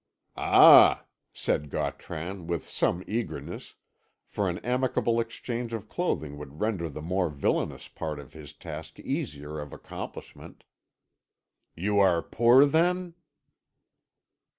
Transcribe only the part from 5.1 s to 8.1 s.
exchange of clothing would render the more villainous